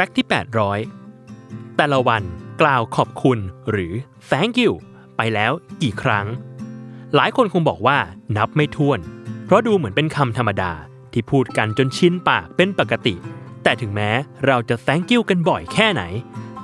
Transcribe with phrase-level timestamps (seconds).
[0.00, 0.26] ฟกต์ที่
[1.00, 2.22] 800 แต่ละวัน
[2.62, 3.38] กล่าวขอบคุณ
[3.70, 3.92] หรือ
[4.30, 4.72] thank you
[5.16, 5.52] ไปแล้ว
[5.82, 6.26] กี่ครั้ง
[7.14, 7.98] หลายคนคงบอกว่า
[8.36, 9.00] นับไม่ถ้วน
[9.44, 10.72] เพราะดูเหมือนเป็นคำธรรมดา
[11.12, 13.14] ที่พูดกันจนชินปากเป็นปกติ
[13.62, 14.10] แต่ถึงแม้
[14.46, 16.02] เราจะ thank you กันบ่อยแค่ไหน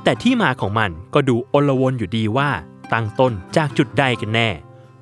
[0.04, 2.50] แต่ที่มาของมันก็ดูอลวนอยู่ดีว่า
[2.92, 4.48] ตั้งต้นจากจุดใดกันแน่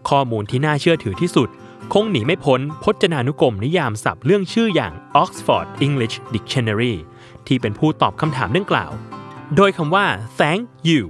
[0.09, 1.49] ข้อมูลที่น่าเชื่อถือที่สุด
[1.93, 4.93] คงหนีไม่พ้นพจนานุกรมนิยามศัพท์เรื่องชื่ออย่าง
[5.23, 6.95] Oxford English Dictionary
[7.49, 8.93] ที่เป็นผู้ตอบคำถามดังกล่าว
[9.57, 10.07] โดยคำว่า
[10.39, 11.03] thank you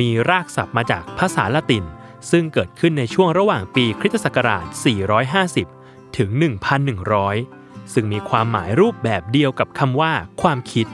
[0.00, 1.84] มีรากศัพท์มาจากภาษาละติน
[2.30, 4.64] ซึ่งเกิดขึ้นในช่วงระหว่างปีคริสตศักราช
[5.40, 6.30] 450 ถึง
[7.12, 10.12] 1,100 ซึ่งมีความหมายรูปแบบเดียวกับคำว่า
[10.42, 10.86] ความคิด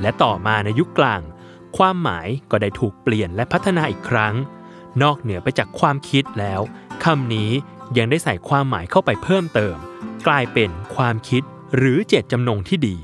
[0.00, 1.20] และต่อมาในยุคกลาง
[1.76, 4.34] ความหมายก็ได้ถูกเปลี่ยนและพัฒนาอีกครั้ง
[5.02, 6.60] นอกเหนือไปจากความคิดแล้ว
[7.04, 7.50] คำนี้
[7.96, 9.76] ยังได้ใส่ความหมายเข้าไปเพิ่มเติม
[10.26, 11.42] กลายเป็นความคิด
[11.76, 12.96] หรือเจตจำนงที่ดี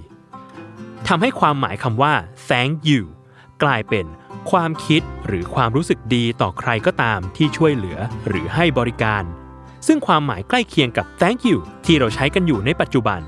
[1.09, 2.15] ทำให้ความหมายคำว่า
[2.49, 3.03] thank you
[3.63, 4.07] กลายเป็น
[4.51, 9.23] ความคิดหรือความรู้สึกดีต่อใครก็ตามที่ช่วยเหลือหรือให้บริการ
[9.87, 13.21] ซึ่งความหมายใกล้เคียงกับ thank you ที่เราใช้กันอยู่ในปัจจุบัน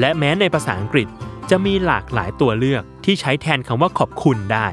[0.00, 1.08] และแม้ในภาษาอังกฤษ
[1.50, 4.66] จะมีหลากหลายตัวเลือกที่ใช้แทนคำว่าขอบคุณได้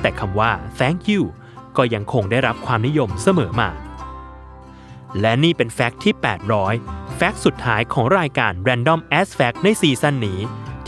[0.00, 1.22] แต่คำว่า thank you
[1.76, 3.70] ก็ยังคงได้รับความนิยมเสมอมา
[5.20, 6.14] และนี่เป็น fact ที่
[6.64, 10.38] 800 fact สุดท้ายของรายการ Random As Fact ในซีซั่นนี้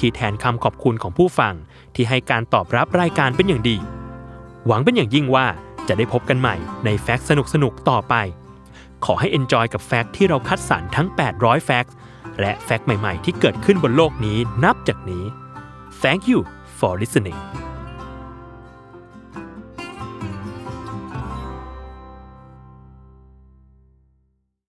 [0.00, 1.54] ที่แทนคำขอบคุณของผู้ฟัง
[1.94, 3.76] ที่ให้การตอบรับรายการเป็นอย่างดี
[4.66, 5.46] หวังเป็นอย่างยิ่งว่า
[5.88, 8.14] จะได้พบกันใหม่ใน fact สนุกๆต่อไป
[9.04, 11.94] ขอให้ enjoy กับ fact ที่เราคัดสรรทั้ง 800 fact
[12.40, 15.24] และ fact ใหม่ๆ ที่เกิดขึ้นบนโลกนี้นับจากนี้
[16.02, 16.40] Thank you
[16.78, 17.40] for listening